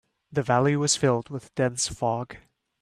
[0.31, 2.37] The valley was filled with dense fog.